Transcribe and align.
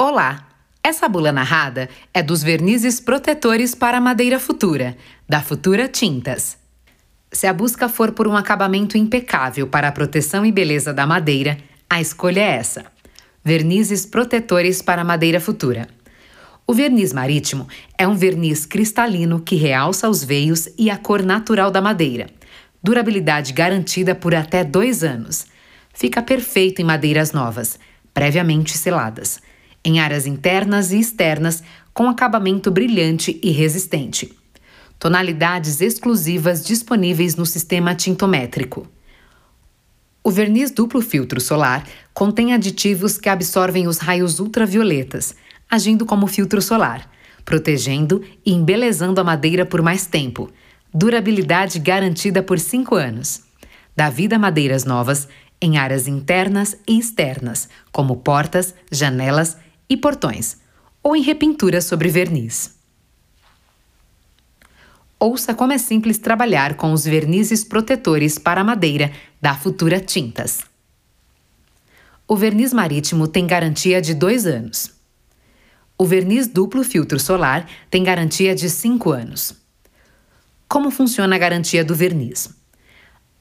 Olá! 0.00 0.46
Essa 0.80 1.08
bula 1.08 1.32
narrada 1.32 1.88
é 2.14 2.22
dos 2.22 2.40
vernizes 2.40 3.00
protetores 3.00 3.74
para 3.74 4.00
madeira 4.00 4.38
futura, 4.38 4.96
da 5.28 5.42
Futura 5.42 5.88
Tintas. 5.88 6.56
Se 7.32 7.48
a 7.48 7.52
busca 7.52 7.88
for 7.88 8.12
por 8.12 8.28
um 8.28 8.36
acabamento 8.36 8.96
impecável 8.96 9.66
para 9.66 9.88
a 9.88 9.92
proteção 9.92 10.46
e 10.46 10.52
beleza 10.52 10.94
da 10.94 11.04
madeira, 11.04 11.58
a 11.90 12.00
escolha 12.00 12.42
é 12.42 12.50
essa: 12.58 12.84
vernizes 13.42 14.06
protetores 14.06 14.80
para 14.80 15.02
madeira 15.02 15.40
futura. 15.40 15.88
O 16.64 16.72
verniz 16.72 17.12
marítimo 17.12 17.66
é 17.98 18.06
um 18.06 18.14
verniz 18.14 18.64
cristalino 18.64 19.40
que 19.40 19.56
realça 19.56 20.08
os 20.08 20.22
veios 20.22 20.68
e 20.78 20.90
a 20.90 20.96
cor 20.96 21.24
natural 21.24 21.72
da 21.72 21.82
madeira. 21.82 22.28
Durabilidade 22.80 23.52
garantida 23.52 24.14
por 24.14 24.32
até 24.32 24.62
dois 24.62 25.02
anos. 25.02 25.46
Fica 25.92 26.22
perfeito 26.22 26.80
em 26.80 26.84
madeiras 26.84 27.32
novas, 27.32 27.80
previamente 28.14 28.78
seladas 28.78 29.40
em 29.88 30.00
áreas 30.00 30.26
internas 30.26 30.92
e 30.92 31.00
externas 31.00 31.62
com 31.94 32.10
acabamento 32.10 32.70
brilhante 32.70 33.40
e 33.42 33.50
resistente. 33.50 34.30
Tonalidades 34.98 35.80
exclusivas 35.80 36.62
disponíveis 36.62 37.36
no 37.36 37.46
sistema 37.46 37.94
tintométrico. 37.94 38.86
O 40.22 40.30
verniz 40.30 40.70
duplo 40.70 41.00
filtro 41.00 41.40
solar 41.40 41.86
contém 42.12 42.52
aditivos 42.52 43.16
que 43.16 43.30
absorvem 43.30 43.88
os 43.88 43.96
raios 43.96 44.38
ultravioletas, 44.38 45.34
agindo 45.70 46.04
como 46.04 46.26
filtro 46.26 46.60
solar, 46.60 47.10
protegendo 47.42 48.22
e 48.44 48.52
embelezando 48.52 49.22
a 49.22 49.24
madeira 49.24 49.64
por 49.64 49.80
mais 49.80 50.06
tempo. 50.06 50.50
Durabilidade 50.92 51.78
garantida 51.78 52.42
por 52.42 52.58
5 52.58 52.94
anos. 52.94 53.40
Dá 53.96 54.10
vida 54.10 54.36
a 54.36 54.38
madeiras 54.38 54.84
novas 54.84 55.26
em 55.62 55.78
áreas 55.78 56.06
internas 56.06 56.76
e 56.86 56.98
externas, 56.98 57.70
como 57.90 58.16
portas, 58.16 58.74
janelas 58.92 59.56
e 59.88 59.96
portões, 59.96 60.58
ou 61.02 61.16
em 61.16 61.22
repintura 61.22 61.80
sobre 61.80 62.08
verniz. 62.08 62.76
Ouça 65.18 65.52
como 65.54 65.72
é 65.72 65.78
simples 65.78 66.18
trabalhar 66.18 66.74
com 66.74 66.92
os 66.92 67.04
vernizes 67.04 67.64
protetores 67.64 68.38
para 68.38 68.62
madeira 68.62 69.10
da 69.40 69.54
Futura 69.54 69.98
Tintas. 69.98 70.60
O 72.26 72.36
verniz 72.36 72.72
marítimo 72.72 73.26
tem 73.26 73.46
garantia 73.46 74.00
de 74.00 74.14
dois 74.14 74.46
anos. 74.46 74.92
O 75.96 76.04
verniz 76.04 76.46
duplo 76.46 76.84
filtro 76.84 77.18
solar 77.18 77.68
tem 77.90 78.04
garantia 78.04 78.54
de 78.54 78.70
cinco 78.70 79.10
anos. 79.10 79.54
Como 80.68 80.90
funciona 80.90 81.34
a 81.34 81.38
garantia 81.38 81.84
do 81.84 81.94
verniz? 81.94 82.57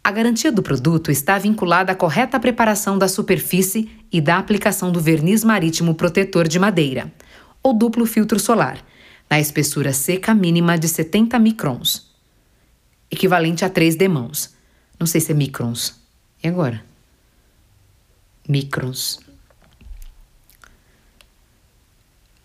A 0.07 0.11
garantia 0.11 0.53
do 0.53 0.63
produto 0.63 1.11
está 1.11 1.37
vinculada 1.37 1.91
à 1.91 1.95
correta 1.95 2.39
preparação 2.39 2.97
da 2.97 3.09
superfície 3.09 3.91
e 4.09 4.21
da 4.21 4.37
aplicação 4.37 4.89
do 4.89 5.01
verniz 5.01 5.43
marítimo 5.43 5.93
protetor 5.93 6.47
de 6.47 6.57
madeira, 6.57 7.11
ou 7.61 7.73
duplo 7.73 8.05
filtro 8.05 8.39
solar, 8.39 8.81
na 9.29 9.37
espessura 9.37 9.91
seca 9.91 10.33
mínima 10.33 10.77
de 10.77 10.87
70 10.87 11.37
microns, 11.39 12.09
equivalente 13.11 13.65
a 13.65 13.69
3 13.69 13.97
demãos. 13.97 14.55
Não 14.97 15.05
sei 15.05 15.19
se 15.19 15.33
é 15.33 15.35
microns. 15.35 15.99
E 16.41 16.47
agora? 16.47 16.81
Microns. 18.47 19.19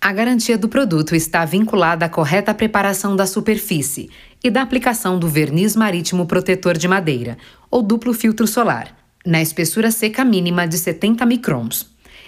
A 0.01 0.13
garantia 0.13 0.59
do 0.59 0.69
produto 0.69 1.15
está 1.15 1.45
vinculada 1.45 2.07
à 2.07 2.09
correta 2.09 2.53
preparação 2.53 3.15
da 3.15 3.25
superfície 3.25 4.11
e 4.43 4.51
da 4.51 4.62
aplicação 4.62 5.19
do 5.19 5.29
verniz 5.29 5.77
marítimo 5.77 6.27
protetor 6.27 6.77
de 6.77 6.89
madeira, 6.89 7.39
ou 7.71 7.83
duplo 7.83 8.12
filtro 8.12 8.47
solar, 8.47 8.97
na 9.25 9.41
espessura 9.41 9.91
seca 9.91 10.25
mínima 10.25 10.67
de 10.67 10.77
70 10.77 11.25
microns, 11.25 11.87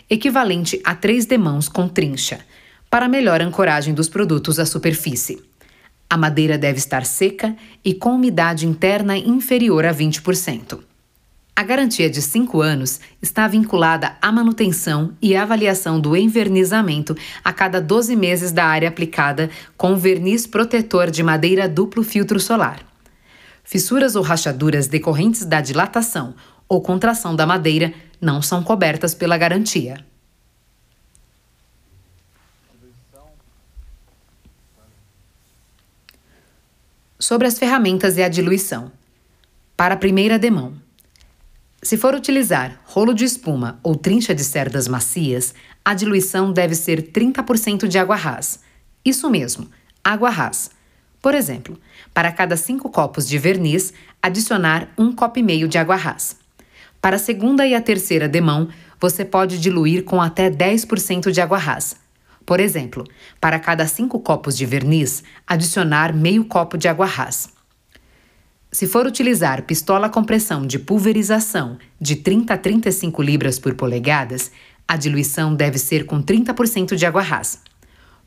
equivalente 0.09 0.81
a 0.85 0.95
3 0.95 1.27
demãos 1.27 1.69
com 1.69 1.89
trincha, 1.89 2.41
para 2.89 3.09
melhor 3.09 3.41
ancoragem 3.41 3.93
dos 3.93 4.09
produtos 4.09 4.59
à 4.61 4.67
superfície. 4.67 5.43
A 6.09 6.17
madeira 6.17 6.57
deve 6.57 6.79
estar 6.79 7.05
seca 7.05 7.57
e 7.85 7.93
com 7.95 8.15
umidade 8.15 8.67
interna 8.67 9.17
inferior 9.17 9.85
a 9.85 9.93
20%. 9.93 10.79
A 11.57 11.63
garantia 11.63 12.11
de 12.11 12.21
5 12.21 12.61
anos 12.61 12.99
está 13.23 13.47
vinculada 13.47 14.17
à 14.21 14.33
manutenção 14.33 15.17
e 15.23 15.37
avaliação 15.37 16.01
do 16.01 16.17
envernizamento 16.17 17.17
a 17.45 17.53
cada 17.53 17.81
12 17.81 18.17
meses 18.17 18.51
da 18.51 18.65
área 18.65 18.89
aplicada 18.89 19.49
com 19.77 19.97
verniz 19.97 20.49
protetor 20.49 21.13
de 21.13 21.23
madeira 21.23 21.69
duplo 21.69 22.03
filtro 22.03 22.41
solar. 22.41 22.85
Fissuras 23.63 24.17
ou 24.17 24.23
rachaduras 24.23 24.89
decorrentes 24.89 25.45
da 25.45 25.61
dilatação 25.61 26.35
ou 26.69 26.83
contração 26.83 27.37
da 27.37 27.47
madeira 27.47 27.95
não 28.21 28.43
são 28.43 28.61
cobertas 28.61 29.15
pela 29.15 29.39
garantia. 29.39 30.05
Sobre 37.17 37.47
as 37.47 37.57
ferramentas 37.61 38.19
e 38.19 38.25
a 38.25 38.29
diluição. 38.29 38.91
Para 39.77 39.95
a 39.95 39.97
primeira 39.97 40.37
demão. 40.37 40.84
Se 41.85 41.99
for 41.99 42.15
utilizar 42.15 42.81
rolo 42.87 43.13
de 43.13 43.27
espuma 43.27 43.79
ou 43.83 43.95
trincha 43.95 44.35
de 44.35 44.43
cerdas 44.43 44.89
macias, 44.89 45.55
a 45.85 45.93
diluição 45.93 46.51
deve 46.51 46.75
ser 46.75 47.13
30% 47.13 47.87
de 47.87 47.99
água 47.99 48.17
ras. 48.17 48.61
Isso 49.05 49.29
mesmo, 49.29 49.69
água 50.03 50.31
ras. 50.31 50.71
Por 51.21 51.35
exemplo, 51.35 51.79
para 52.15 52.33
cada 52.33 52.57
5 52.57 52.89
copos 52.89 53.29
de 53.29 53.37
verniz, 53.37 53.93
adicionar 54.23 54.89
um 54.97 55.15
copo 55.15 55.39
e 55.39 55.43
meio 55.43 55.69
de 55.69 55.77
água 55.77 55.95
ras. 55.95 56.37
Para 57.03 57.17
a 57.17 57.19
segunda 57.19 57.67
e 57.67 57.75
a 57.75 57.83
terceira 57.83 58.27
demão, 58.27 58.71
você 58.99 59.23
pode 59.23 59.61
diluir 59.61 60.05
com 60.05 60.23
até 60.23 60.51
10% 60.51 61.31
de 61.31 61.41
água 61.43 61.59
ras. 61.59 61.97
Por 62.47 62.61
exemplo, 62.61 63.05
para 63.39 63.59
cada 63.59 63.87
5 63.87 64.21
copos 64.21 64.57
de 64.57 64.65
verniz, 64.65 65.23
adicionar 65.47 66.15
meio 66.15 66.47
copo 66.47 66.79
de 66.79 66.89
água 66.89 67.05
ras. 67.05 67.54
Se 68.75 68.89
for 68.89 69.07
utilizar 69.07 69.63
pistola 69.63 70.09
com 70.09 70.25
pressão 70.25 70.67
de 70.67 70.81
pulverização 70.81 71.79
de 72.01 72.17
30 72.17 72.55
a 72.55 72.59
35 72.59 73.23
libras 73.23 73.57
por 73.57 73.77
polegadas, 73.77 74.51
a 74.89 74.97
diluição 74.97 75.55
deve 75.55 75.79
ser 75.79 76.05
com 76.07 76.21
30% 76.21 76.97
de 76.97 77.07
água 77.07 77.23
ras. 77.23 77.61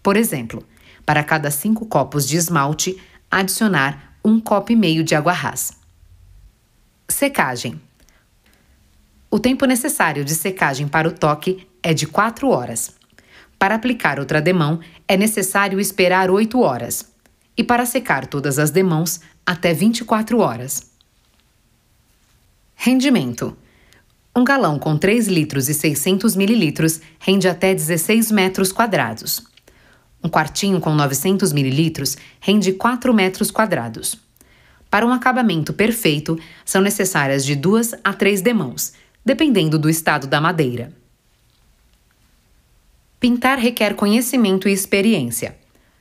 Por 0.01 0.15
exemplo, 0.15 0.65
para 1.05 1.21
cada 1.21 1.51
5 1.51 1.85
copos 1.87 2.25
de 2.25 2.37
esmalte, 2.37 2.97
adicionar 3.29 4.13
um 4.23 4.39
copo 4.39 4.71
e 4.71 4.75
meio 4.77 5.03
de 5.03 5.15
água 5.15 5.33
ras. 5.33 5.73
Secagem. 7.09 7.81
O 9.29 9.39
tempo 9.39 9.65
necessário 9.65 10.23
de 10.23 10.33
secagem 10.33 10.87
para 10.87 11.09
o 11.09 11.11
toque 11.11 11.67
é 11.83 11.93
de 11.93 12.07
4 12.07 12.47
horas. 12.47 12.95
Para 13.59 13.75
aplicar 13.75 14.17
outra 14.17 14.41
demão, 14.41 14.79
é 15.09 15.17
necessário 15.17 15.77
esperar 15.77 16.31
8 16.31 16.57
horas. 16.61 17.11
E 17.57 17.65
para 17.65 17.85
secar 17.85 18.27
todas 18.27 18.59
as 18.59 18.71
demãos, 18.71 19.19
até 19.47 19.73
24 19.73 20.39
horas. 20.39 20.91
Rendimento: 22.75 23.57
um 24.35 24.43
galão 24.43 24.77
com 24.77 24.97
3 24.97 25.27
litros 25.29 25.69
e 25.69 25.73
600 25.73 26.35
mililitros 26.35 26.99
rende 27.17 27.47
até 27.47 27.73
16 27.73 28.29
metros 28.29 28.73
quadrados. 28.73 29.41
Um 30.21 30.29
quartinho 30.29 30.81
com 30.81 30.93
900 30.93 31.53
mililitros 31.53 32.17
rende 32.41 32.73
4 32.73 33.13
metros 33.13 33.49
quadrados. 33.49 34.17
Para 34.89 35.05
um 35.05 35.11
acabamento 35.11 35.73
perfeito, 35.73 36.37
são 36.65 36.81
necessárias 36.81 37.45
de 37.45 37.55
2 37.55 37.95
a 38.03 38.13
3 38.13 38.41
demãos, 38.41 38.93
dependendo 39.25 39.79
do 39.79 39.89
estado 39.89 40.27
da 40.27 40.41
madeira. 40.41 40.91
Pintar 43.19 43.57
requer 43.57 43.95
conhecimento 43.95 44.67
e 44.69 44.73
experiência. 44.73 45.57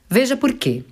Veja 0.09 0.37
por 0.37 0.53
quê. 0.53 0.83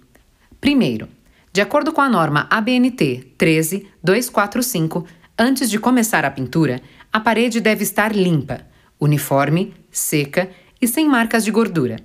Primeiro, 0.60 1.08
de 1.56 1.62
acordo 1.62 1.94
com 1.94 2.02
a 2.02 2.10
norma 2.10 2.48
ABNT 2.50 3.32
13245, 3.38 5.06
antes 5.40 5.70
de 5.70 5.80
começar 5.80 6.26
a 6.26 6.30
pintura, 6.30 6.82
a 7.14 7.18
parede 7.18 7.62
deve 7.62 7.82
estar 7.82 8.14
limpa, 8.14 8.68
uniforme, 9.00 9.74
seca 9.90 10.50
e 10.82 10.86
sem 10.86 11.08
marcas 11.08 11.46
de 11.46 11.52
gordura. 11.52 11.96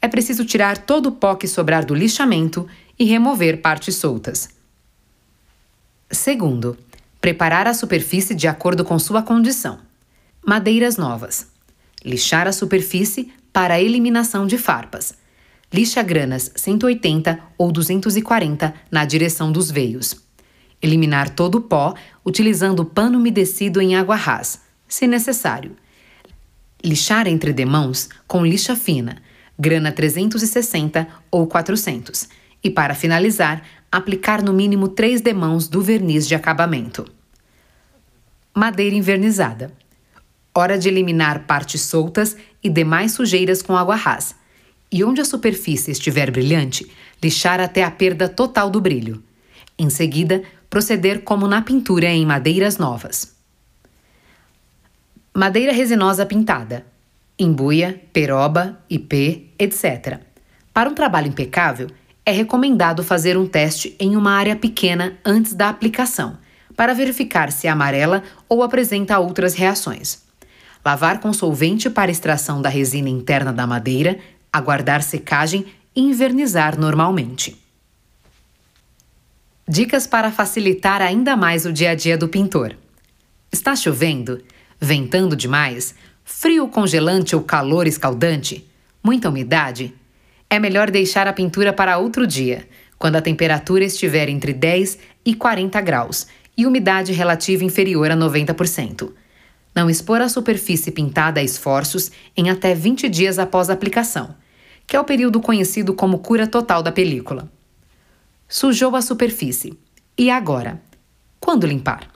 É 0.00 0.08
preciso 0.08 0.44
tirar 0.44 0.78
todo 0.78 1.10
o 1.10 1.12
pó 1.12 1.36
que 1.36 1.46
sobrar 1.46 1.84
do 1.84 1.94
lixamento 1.94 2.66
e 2.98 3.04
remover 3.04 3.62
partes 3.62 3.94
soltas. 3.94 4.48
Segundo, 6.10 6.76
preparar 7.20 7.68
a 7.68 7.74
superfície 7.74 8.34
de 8.34 8.48
acordo 8.48 8.84
com 8.84 8.98
sua 8.98 9.22
condição. 9.22 9.78
Madeiras 10.44 10.96
novas. 10.96 11.46
Lixar 12.04 12.48
a 12.48 12.52
superfície 12.52 13.32
para 13.52 13.80
eliminação 13.80 14.44
de 14.44 14.58
farpas 14.58 15.21
lixa 15.72 16.02
granas 16.02 16.52
180 16.54 17.38
ou 17.56 17.72
240 17.72 18.74
na 18.90 19.04
direção 19.04 19.50
dos 19.50 19.70
veios. 19.70 20.16
Eliminar 20.82 21.30
todo 21.30 21.56
o 21.56 21.60
pó 21.62 21.94
utilizando 22.24 22.84
pano 22.84 23.18
umedecido 23.18 23.80
em 23.80 23.96
água 23.96 24.16
ras, 24.16 24.60
se 24.86 25.06
necessário. 25.06 25.74
Lixar 26.84 27.26
entre 27.26 27.52
demãos 27.52 28.08
com 28.26 28.44
lixa 28.44 28.76
fina, 28.76 29.22
grana 29.58 29.90
360 29.90 31.08
ou 31.30 31.46
400. 31.46 32.28
E 32.62 32.68
para 32.68 32.94
finalizar, 32.94 33.62
aplicar 33.90 34.42
no 34.42 34.52
mínimo 34.52 34.88
três 34.88 35.20
demãos 35.20 35.68
do 35.68 35.80
verniz 35.80 36.28
de 36.28 36.34
acabamento. 36.34 37.06
Madeira 38.54 38.94
invernizada. 38.94 39.72
Hora 40.54 40.76
de 40.76 40.88
eliminar 40.88 41.46
partes 41.46 41.80
soltas 41.82 42.36
e 42.62 42.68
demais 42.68 43.12
sujeiras 43.12 43.62
com 43.62 43.76
água 43.76 43.96
rasa. 43.96 44.41
E 44.92 45.02
onde 45.02 45.22
a 45.22 45.24
superfície 45.24 45.90
estiver 45.90 46.30
brilhante, 46.30 46.86
lixar 47.22 47.60
até 47.60 47.82
a 47.82 47.90
perda 47.90 48.28
total 48.28 48.68
do 48.68 48.80
brilho. 48.80 49.22
Em 49.78 49.88
seguida, 49.88 50.42
proceder 50.68 51.22
como 51.22 51.48
na 51.48 51.62
pintura 51.62 52.06
em 52.06 52.26
madeiras 52.26 52.76
novas. 52.76 53.34
Madeira 55.34 55.72
resinosa 55.72 56.26
pintada. 56.26 56.84
Embuia, 57.38 58.02
peroba, 58.12 58.78
IP, 58.90 59.50
etc. 59.58 60.20
Para 60.74 60.90
um 60.90 60.94
trabalho 60.94 61.28
impecável, 61.28 61.88
é 62.24 62.30
recomendado 62.30 63.02
fazer 63.02 63.36
um 63.36 63.46
teste 63.46 63.96
em 63.98 64.14
uma 64.14 64.32
área 64.32 64.54
pequena 64.54 65.18
antes 65.24 65.54
da 65.54 65.70
aplicação, 65.70 66.38
para 66.76 66.94
verificar 66.94 67.50
se 67.50 67.66
é 67.66 67.70
amarela 67.70 68.22
ou 68.48 68.62
apresenta 68.62 69.18
outras 69.18 69.54
reações. 69.54 70.22
Lavar 70.84 71.20
com 71.20 71.32
solvente 71.32 71.88
para 71.88 72.10
extração 72.10 72.60
da 72.60 72.68
resina 72.68 73.08
interna 73.08 73.52
da 73.52 73.66
madeira, 73.66 74.18
aguardar 74.52 75.02
secagem 75.02 75.66
e 75.94 76.00
invernizar 76.00 76.78
normalmente. 76.78 77.56
Dicas 79.66 80.06
para 80.06 80.30
facilitar 80.30 81.00
ainda 81.00 81.36
mais 81.36 81.64
o 81.64 81.72
dia 81.72 81.90
a 81.90 81.94
dia 81.94 82.18
do 82.18 82.28
pintor. 82.28 82.76
Está 83.50 83.74
chovendo? 83.74 84.42
Ventando 84.80 85.36
demais? 85.36 85.94
Frio 86.24 86.68
congelante 86.68 87.34
ou 87.34 87.42
calor 87.42 87.86
escaldante? 87.86 88.68
Muita 89.02 89.28
umidade? 89.28 89.94
É 90.50 90.58
melhor 90.58 90.90
deixar 90.90 91.26
a 91.26 91.32
pintura 91.32 91.72
para 91.72 91.98
outro 91.98 92.26
dia, 92.26 92.68
quando 92.98 93.16
a 93.16 93.22
temperatura 93.22 93.84
estiver 93.84 94.28
entre 94.28 94.52
10 94.52 94.98
e 95.24 95.34
40 95.34 95.80
graus 95.80 96.26
e 96.56 96.66
umidade 96.66 97.12
relativa 97.12 97.64
inferior 97.64 98.10
a 98.10 98.16
90%. 98.16 99.10
Não 99.74 99.88
expor 99.88 100.20
a 100.20 100.28
superfície 100.28 100.90
pintada 100.90 101.40
a 101.40 101.42
esforços 101.42 102.10
em 102.36 102.50
até 102.50 102.74
20 102.74 103.08
dias 103.08 103.38
após 103.38 103.70
a 103.70 103.72
aplicação, 103.72 104.34
que 104.92 104.96
é 104.96 105.00
o 105.00 105.04
período 105.04 105.40
conhecido 105.40 105.94
como 105.94 106.18
cura 106.18 106.46
total 106.46 106.82
da 106.82 106.92
película. 106.92 107.50
Sujou 108.46 108.94
a 108.94 109.00
superfície. 109.00 109.72
E 110.18 110.30
agora? 110.30 110.82
Quando 111.40 111.66
limpar? 111.66 112.10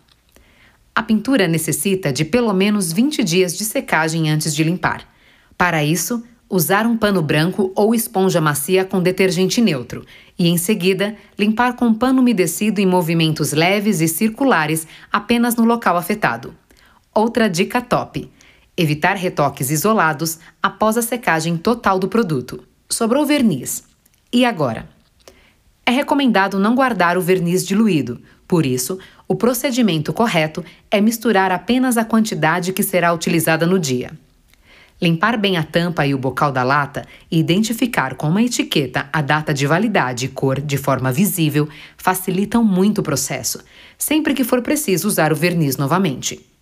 A 0.94 1.02
pintura 1.02 1.48
necessita 1.48 2.12
de 2.12 2.22
pelo 2.22 2.52
menos 2.52 2.92
20 2.92 3.24
dias 3.24 3.56
de 3.56 3.64
secagem 3.64 4.28
antes 4.28 4.54
de 4.54 4.62
limpar. 4.62 5.08
Para 5.56 5.82
isso, 5.82 6.22
usar 6.50 6.86
um 6.86 6.98
pano 6.98 7.22
branco 7.22 7.72
ou 7.74 7.94
esponja 7.94 8.42
macia 8.42 8.84
com 8.84 9.00
detergente 9.00 9.58
neutro 9.62 10.04
e, 10.38 10.46
em 10.46 10.58
seguida, 10.58 11.16
limpar 11.38 11.76
com 11.76 11.94
pano 11.94 12.20
umedecido 12.20 12.78
em 12.78 12.86
movimentos 12.86 13.54
leves 13.54 14.02
e 14.02 14.06
circulares 14.06 14.86
apenas 15.10 15.56
no 15.56 15.64
local 15.64 15.96
afetado. 15.96 16.54
Outra 17.14 17.48
dica 17.48 17.80
top: 17.80 18.30
evitar 18.76 19.14
retoques 19.14 19.70
isolados 19.70 20.38
após 20.62 20.96
a 20.96 21.02
secagem 21.02 21.56
total 21.56 21.98
do 21.98 22.08
produto. 22.08 22.62
Sobrou 22.88 23.24
verniz. 23.24 23.84
E 24.32 24.44
agora? 24.44 24.88
É 25.84 25.90
recomendado 25.90 26.58
não 26.58 26.74
guardar 26.74 27.16
o 27.16 27.22
verniz 27.22 27.64
diluído, 27.64 28.20
por 28.46 28.64
isso, 28.64 28.98
o 29.26 29.34
procedimento 29.34 30.12
correto 30.12 30.64
é 30.90 31.00
misturar 31.00 31.50
apenas 31.50 31.96
a 31.96 32.04
quantidade 32.04 32.72
que 32.72 32.82
será 32.82 33.12
utilizada 33.12 33.66
no 33.66 33.78
dia. 33.78 34.12
Limpar 35.00 35.36
bem 35.36 35.58
a 35.58 35.62
tampa 35.62 36.06
e 36.06 36.14
o 36.14 36.18
bocal 36.18 36.50
da 36.50 36.62
lata 36.62 37.04
e 37.30 37.38
identificar 37.38 38.14
com 38.14 38.28
uma 38.28 38.42
etiqueta 38.42 39.08
a 39.12 39.20
data 39.20 39.52
de 39.52 39.66
validade 39.66 40.24
e 40.24 40.28
cor 40.28 40.60
de 40.60 40.78
forma 40.78 41.12
visível 41.12 41.68
facilitam 41.98 42.64
muito 42.64 42.98
o 42.98 43.02
processo, 43.02 43.62
sempre 43.98 44.32
que 44.32 44.44
for 44.44 44.62
preciso 44.62 45.06
usar 45.06 45.32
o 45.32 45.36
verniz 45.36 45.76
novamente. 45.76 46.55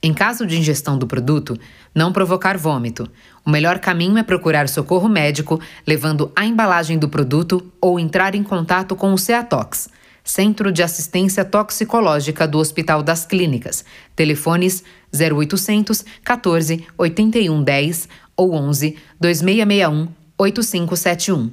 Em 0.00 0.14
caso 0.14 0.46
de 0.46 0.56
ingestão 0.56 0.96
do 0.96 1.06
produto, 1.06 1.58
não 1.92 2.12
provocar 2.12 2.56
vômito. 2.56 3.10
O 3.44 3.50
melhor 3.50 3.80
caminho 3.80 4.18
é 4.18 4.22
procurar 4.22 4.68
socorro 4.68 5.08
médico, 5.08 5.60
levando 5.84 6.30
a 6.34 6.46
embalagem 6.46 6.96
do 6.96 7.08
produto 7.08 7.72
ou 7.80 7.98
entrar 7.98 8.36
em 8.36 8.42
contato 8.42 8.94
com 8.94 9.12
o 9.12 9.18
CEATOX, 9.18 9.88
Centro 10.22 10.70
de 10.70 10.80
Assistência 10.80 11.44
Toxicológica 11.44 12.46
do 12.46 12.58
Hospital 12.58 13.02
das 13.02 13.26
Clínicas. 13.26 13.84
Telefones 14.14 14.84
0800 15.12 16.04
14 16.24 16.86
81 16.96 17.62
10 17.62 18.08
ou 18.36 18.54
11 18.54 18.96
2661 19.20 20.08
8571. 20.38 21.50